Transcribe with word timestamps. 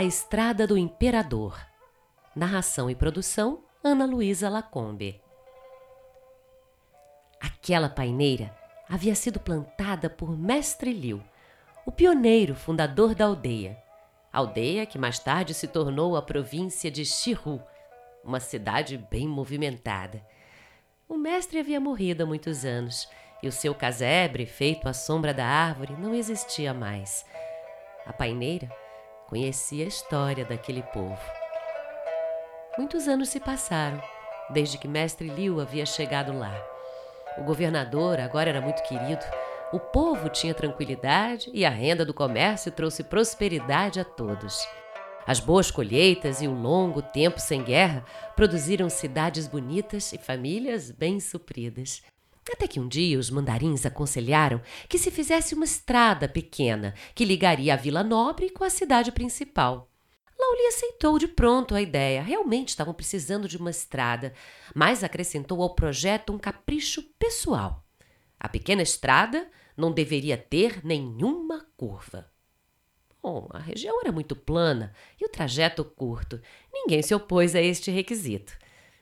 A 0.00 0.02
Estrada 0.02 0.66
do 0.66 0.78
Imperador. 0.78 1.60
Narração 2.34 2.88
e 2.88 2.94
produção: 2.94 3.62
Ana 3.84 4.06
Luísa 4.06 4.48
Lacombe. 4.48 5.20
Aquela 7.38 7.86
paineira 7.86 8.50
havia 8.88 9.14
sido 9.14 9.38
plantada 9.38 10.08
por 10.08 10.34
Mestre 10.38 10.90
Liu, 10.90 11.22
o 11.84 11.92
pioneiro 11.92 12.54
fundador 12.54 13.14
da 13.14 13.26
aldeia. 13.26 13.76
Aldeia 14.32 14.86
que 14.86 14.96
mais 14.96 15.18
tarde 15.18 15.52
se 15.52 15.68
tornou 15.68 16.16
a 16.16 16.22
província 16.22 16.90
de 16.90 17.04
Shihu, 17.04 17.60
uma 18.24 18.40
cidade 18.40 18.96
bem 18.96 19.28
movimentada. 19.28 20.26
O 21.06 21.18
mestre 21.18 21.58
havia 21.58 21.78
morrido 21.78 22.22
há 22.22 22.26
muitos 22.26 22.64
anos 22.64 23.06
e 23.42 23.48
o 23.48 23.52
seu 23.52 23.74
casebre, 23.74 24.46
feito 24.46 24.88
à 24.88 24.94
sombra 24.94 25.34
da 25.34 25.44
árvore, 25.44 25.92
não 25.92 26.14
existia 26.14 26.72
mais. 26.72 27.22
A 28.06 28.14
paineira 28.14 28.74
conhecia 29.30 29.84
a 29.84 29.88
história 29.88 30.44
daquele 30.44 30.82
povo. 30.82 31.16
Muitos 32.76 33.06
anos 33.06 33.28
se 33.28 33.38
passaram 33.38 34.02
desde 34.50 34.76
que 34.76 34.88
Mestre 34.88 35.28
Liu 35.28 35.60
havia 35.60 35.86
chegado 35.86 36.36
lá. 36.36 36.52
O 37.38 37.44
governador 37.44 38.18
agora 38.18 38.50
era 38.50 38.60
muito 38.60 38.82
querido, 38.82 39.24
o 39.72 39.78
povo 39.78 40.28
tinha 40.28 40.52
tranquilidade 40.52 41.48
e 41.54 41.64
a 41.64 41.70
renda 41.70 42.04
do 42.04 42.12
comércio 42.12 42.72
trouxe 42.72 43.04
prosperidade 43.04 44.00
a 44.00 44.04
todos. 44.04 44.66
As 45.24 45.38
boas 45.38 45.70
colheitas 45.70 46.42
e 46.42 46.48
o 46.48 46.52
longo 46.52 47.00
tempo 47.00 47.38
sem 47.38 47.62
guerra 47.62 48.04
produziram 48.34 48.90
cidades 48.90 49.46
bonitas 49.46 50.12
e 50.12 50.18
famílias 50.18 50.90
bem 50.90 51.20
supridas. 51.20 52.02
Até 52.48 52.66
que 52.66 52.80
um 52.80 52.88
dia 52.88 53.18
os 53.18 53.30
mandarins 53.30 53.86
aconselharam 53.86 54.60
que 54.88 54.98
se 54.98 55.10
fizesse 55.10 55.54
uma 55.54 55.64
estrada 55.64 56.28
pequena 56.28 56.94
que 57.14 57.24
ligaria 57.24 57.74
a 57.74 57.76
Vila 57.76 58.02
Nobre 58.02 58.50
com 58.50 58.64
a 58.64 58.70
cidade 58.70 59.12
principal. 59.12 59.90
Lauli 60.38 60.66
aceitou 60.66 61.18
de 61.18 61.28
pronto 61.28 61.74
a 61.74 61.82
ideia. 61.82 62.22
Realmente 62.22 62.70
estavam 62.70 62.94
precisando 62.94 63.46
de 63.46 63.56
uma 63.56 63.70
estrada, 63.70 64.32
mas 64.74 65.04
acrescentou 65.04 65.62
ao 65.62 65.74
projeto 65.74 66.32
um 66.32 66.38
capricho 66.38 67.02
pessoal. 67.18 67.84
A 68.38 68.48
pequena 68.48 68.82
estrada 68.82 69.48
não 69.76 69.92
deveria 69.92 70.38
ter 70.38 70.84
nenhuma 70.84 71.66
curva. 71.76 72.30
Bom, 73.22 73.48
a 73.50 73.58
região 73.58 74.00
era 74.00 74.10
muito 74.10 74.34
plana 74.34 74.94
e 75.20 75.26
o 75.26 75.28
trajeto 75.28 75.84
curto. 75.84 76.40
Ninguém 76.72 77.02
se 77.02 77.14
opôs 77.14 77.54
a 77.54 77.60
este 77.60 77.90
requisito. 77.90 78.56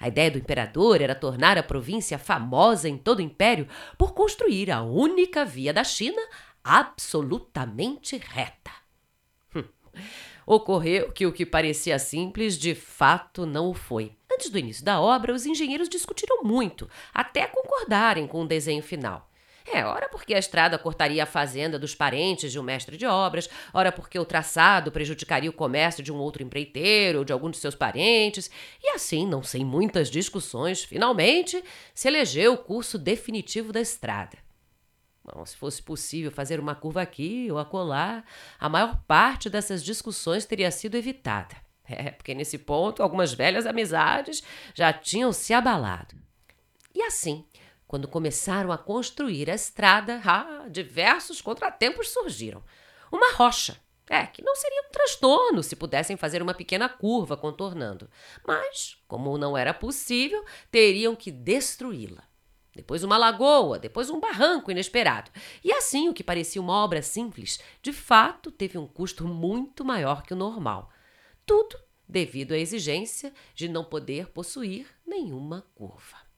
A 0.00 0.08
ideia 0.08 0.30
do 0.30 0.38
imperador 0.38 1.02
era 1.02 1.14
tornar 1.14 1.58
a 1.58 1.62
província 1.62 2.18
famosa 2.18 2.88
em 2.88 2.96
todo 2.96 3.18
o 3.18 3.22
império 3.22 3.68
por 3.98 4.14
construir 4.14 4.70
a 4.70 4.82
única 4.82 5.44
via 5.44 5.74
da 5.74 5.84
China 5.84 6.20
absolutamente 6.64 8.16
reta. 8.16 8.70
Hum. 9.54 9.64
Ocorreu 10.46 11.12
que 11.12 11.26
o 11.26 11.32
que 11.32 11.44
parecia 11.44 11.98
simples 11.98 12.58
de 12.58 12.74
fato 12.74 13.44
não 13.44 13.68
o 13.68 13.74
foi. 13.74 14.16
Antes 14.32 14.48
do 14.48 14.58
início 14.58 14.84
da 14.84 14.98
obra, 14.98 15.34
os 15.34 15.44
engenheiros 15.44 15.88
discutiram 15.88 16.42
muito, 16.42 16.88
até 17.12 17.46
concordarem 17.46 18.26
com 18.26 18.42
o 18.42 18.48
desenho 18.48 18.82
final. 18.82 19.29
É, 19.66 19.84
ora 19.84 20.08
porque 20.08 20.34
a 20.34 20.38
estrada 20.38 20.78
cortaria 20.78 21.22
a 21.22 21.26
fazenda 21.26 21.78
dos 21.78 21.94
parentes 21.94 22.50
de 22.50 22.58
um 22.58 22.62
mestre 22.62 22.96
de 22.96 23.06
obras, 23.06 23.48
ora 23.72 23.92
porque 23.92 24.18
o 24.18 24.24
traçado 24.24 24.90
prejudicaria 24.90 25.50
o 25.50 25.54
comércio 25.54 26.02
de 26.02 26.12
um 26.12 26.16
outro 26.16 26.42
empreiteiro 26.42 27.20
ou 27.20 27.24
de 27.24 27.32
algum 27.32 27.50
de 27.50 27.58
seus 27.58 27.74
parentes, 27.74 28.50
e 28.82 28.88
assim, 28.90 29.26
não 29.26 29.42
sem 29.42 29.64
muitas 29.64 30.10
discussões, 30.10 30.82
finalmente 30.82 31.62
se 31.94 32.08
elegeu 32.08 32.54
o 32.54 32.58
curso 32.58 32.98
definitivo 32.98 33.72
da 33.72 33.80
estrada. 33.80 34.38
Bom, 35.22 35.44
se 35.44 35.56
fosse 35.56 35.82
possível 35.82 36.30
fazer 36.30 36.58
uma 36.58 36.74
curva 36.74 37.02
aqui 37.02 37.48
ou 37.50 37.58
acolá, 37.58 38.24
a 38.58 38.68
maior 38.68 39.02
parte 39.06 39.50
dessas 39.50 39.84
discussões 39.84 40.46
teria 40.46 40.70
sido 40.70 40.96
evitada. 40.96 41.56
É, 41.92 42.12
porque 42.12 42.36
nesse 42.36 42.56
ponto 42.56 43.02
algumas 43.02 43.32
velhas 43.32 43.66
amizades 43.66 44.44
já 44.72 44.92
tinham 44.92 45.32
se 45.32 45.52
abalado. 45.52 46.14
E 46.94 47.02
assim, 47.02 47.44
quando 47.90 48.06
começaram 48.06 48.70
a 48.70 48.78
construir 48.78 49.50
a 49.50 49.54
estrada, 49.56 50.20
ah, 50.24 50.68
diversos 50.70 51.40
contratempos 51.40 52.10
surgiram. 52.10 52.62
Uma 53.10 53.32
rocha, 53.32 53.76
é, 54.08 54.26
que 54.26 54.44
não 54.44 54.54
seria 54.54 54.82
um 54.86 54.92
transtorno 54.92 55.60
se 55.60 55.74
pudessem 55.74 56.16
fazer 56.16 56.40
uma 56.40 56.54
pequena 56.54 56.88
curva 56.88 57.36
contornando. 57.36 58.08
Mas, 58.46 58.96
como 59.08 59.36
não 59.36 59.58
era 59.58 59.74
possível, 59.74 60.44
teriam 60.70 61.16
que 61.16 61.32
destruí-la. 61.32 62.22
Depois 62.76 63.02
uma 63.02 63.18
lagoa, 63.18 63.76
depois 63.76 64.08
um 64.08 64.20
barranco 64.20 64.70
inesperado. 64.70 65.32
E 65.64 65.72
assim, 65.72 66.08
o 66.08 66.14
que 66.14 66.22
parecia 66.22 66.62
uma 66.62 66.84
obra 66.84 67.02
simples, 67.02 67.58
de 67.82 67.92
fato 67.92 68.52
teve 68.52 68.78
um 68.78 68.86
custo 68.86 69.26
muito 69.26 69.84
maior 69.84 70.22
que 70.22 70.32
o 70.32 70.36
normal. 70.36 70.92
Tudo 71.44 71.76
devido 72.08 72.52
à 72.52 72.56
exigência 72.56 73.34
de 73.52 73.68
não 73.68 73.82
poder 73.82 74.28
possuir 74.28 74.86
nenhuma 75.04 75.66
curva. 75.74 76.29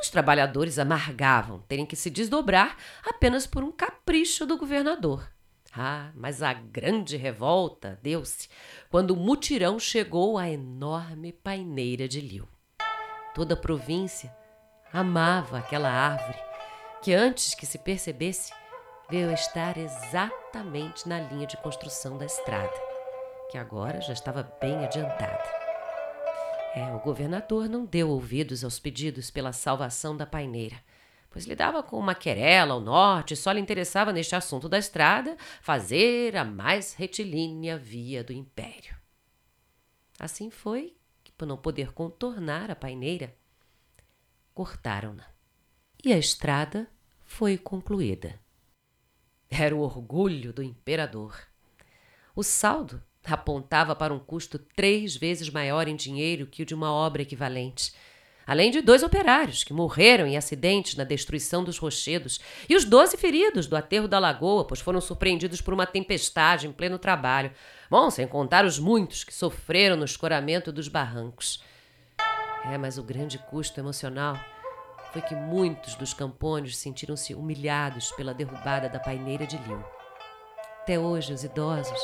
Os 0.00 0.10
trabalhadores 0.10 0.78
amargavam 0.78 1.60
terem 1.60 1.86
que 1.86 1.96
se 1.96 2.10
desdobrar 2.10 2.76
apenas 3.04 3.46
por 3.46 3.64
um 3.64 3.72
capricho 3.72 4.44
do 4.44 4.58
governador. 4.58 5.30
Ah, 5.74 6.10
mas 6.14 6.42
a 6.42 6.54
grande 6.54 7.16
revolta 7.16 7.98
deu-se 8.02 8.48
quando 8.90 9.10
o 9.10 9.16
mutirão 9.16 9.78
chegou 9.78 10.38
à 10.38 10.48
enorme 10.48 11.32
paineira 11.32 12.08
de 12.08 12.20
Liu. 12.20 12.48
Toda 13.34 13.54
a 13.54 13.58
província 13.58 14.34
amava 14.92 15.58
aquela 15.58 15.90
árvore 15.90 16.38
que, 17.02 17.12
antes 17.12 17.54
que 17.54 17.66
se 17.66 17.78
percebesse, 17.78 18.52
veio 19.10 19.28
a 19.28 19.34
estar 19.34 19.76
exatamente 19.76 21.06
na 21.08 21.20
linha 21.20 21.46
de 21.46 21.56
construção 21.58 22.16
da 22.16 22.24
estrada, 22.24 22.72
que 23.50 23.58
agora 23.58 24.00
já 24.00 24.14
estava 24.14 24.50
bem 24.60 24.84
adiantada. 24.84 25.55
É, 26.76 26.92
o 26.92 27.00
governador 27.00 27.70
não 27.70 27.86
deu 27.86 28.10
ouvidos 28.10 28.62
aos 28.62 28.78
pedidos 28.78 29.30
pela 29.30 29.50
salvação 29.50 30.14
da 30.14 30.26
paineira, 30.26 30.76
pois 31.30 31.46
lidava 31.46 31.82
com 31.82 31.98
uma 31.98 32.14
querela 32.14 32.74
ao 32.74 32.82
norte 32.82 33.32
e 33.32 33.36
só 33.36 33.50
lhe 33.50 33.58
interessava 33.58 34.12
neste 34.12 34.36
assunto 34.36 34.68
da 34.68 34.76
estrada 34.76 35.38
fazer 35.62 36.36
a 36.36 36.44
mais 36.44 36.92
retilínea 36.92 37.78
via 37.78 38.22
do 38.22 38.30
império. 38.30 38.94
Assim 40.18 40.50
foi 40.50 40.94
que, 41.24 41.32
por 41.32 41.46
não 41.46 41.56
poder 41.56 41.94
contornar 41.94 42.70
a 42.70 42.76
paineira, 42.76 43.34
cortaram-na. 44.52 45.24
E 46.04 46.12
a 46.12 46.18
estrada 46.18 46.86
foi 47.24 47.56
concluída. 47.56 48.38
Era 49.48 49.74
o 49.74 49.80
orgulho 49.80 50.52
do 50.52 50.62
imperador. 50.62 51.38
O 52.34 52.42
saldo 52.42 53.02
apontava 53.34 53.94
para 53.94 54.12
um 54.14 54.18
custo 54.18 54.58
três 54.58 55.16
vezes 55.16 55.50
maior 55.50 55.88
em 55.88 55.96
dinheiro 55.96 56.46
que 56.46 56.62
o 56.62 56.66
de 56.66 56.74
uma 56.74 56.92
obra 56.92 57.22
equivalente. 57.22 57.92
Além 58.46 58.70
de 58.70 58.80
dois 58.80 59.02
operários 59.02 59.64
que 59.64 59.72
morreram 59.72 60.24
em 60.24 60.36
acidentes 60.36 60.94
na 60.94 61.02
destruição 61.02 61.64
dos 61.64 61.78
rochedos, 61.78 62.40
e 62.68 62.76
os 62.76 62.84
doze 62.84 63.16
feridos 63.16 63.66
do 63.66 63.76
aterro 63.76 64.06
da 64.06 64.20
lagoa, 64.20 64.64
pois 64.64 64.80
foram 64.80 65.00
surpreendidos 65.00 65.60
por 65.60 65.74
uma 65.74 65.84
tempestade 65.84 66.68
em 66.68 66.72
pleno 66.72 66.96
trabalho. 66.96 67.50
Bom, 67.90 68.08
sem 68.08 68.26
contar 68.28 68.64
os 68.64 68.78
muitos 68.78 69.24
que 69.24 69.34
sofreram 69.34 69.96
no 69.96 70.04
escoramento 70.04 70.70
dos 70.70 70.86
barrancos. 70.86 71.60
É, 72.64 72.78
mas 72.78 72.98
o 72.98 73.02
grande 73.02 73.38
custo 73.38 73.80
emocional 73.80 74.38
foi 75.12 75.22
que 75.22 75.34
muitos 75.34 75.96
dos 75.96 76.14
campônios 76.14 76.76
sentiram-se 76.76 77.34
humilhados 77.34 78.12
pela 78.12 78.34
derrubada 78.34 78.88
da 78.88 79.00
paineira 79.00 79.44
de 79.44 79.56
Liu. 79.58 79.82
Até 80.82 81.00
hoje, 81.00 81.32
os 81.32 81.42
idosos 81.42 82.00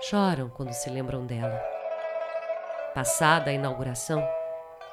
choram 0.00 0.48
quando 0.48 0.72
se 0.72 0.88
lembram 0.88 1.26
dela. 1.26 1.60
Passada 2.94 3.50
a 3.50 3.54
inauguração, 3.54 4.26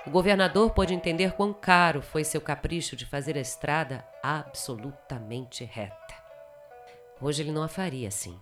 o 0.05 0.09
governador 0.09 0.71
pôde 0.71 0.93
entender 0.93 1.33
quão 1.33 1.53
caro 1.53 2.01
foi 2.01 2.23
seu 2.23 2.41
capricho 2.41 2.95
de 2.95 3.05
fazer 3.05 3.37
a 3.37 3.41
estrada 3.41 4.05
absolutamente 4.21 5.63
reta. 5.63 5.95
Hoje 7.21 7.43
ele 7.43 7.51
não 7.51 7.63
a 7.63 7.67
faria 7.67 8.07
assim. 8.07 8.39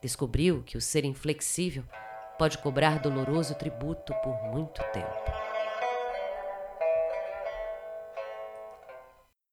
Descobriu 0.00 0.62
que 0.62 0.76
o 0.76 0.80
ser 0.80 1.04
inflexível 1.04 1.84
pode 2.38 2.58
cobrar 2.58 2.98
doloroso 2.98 3.54
tributo 3.54 4.14
por 4.22 4.42
muito 4.44 4.82
tempo. 4.92 5.51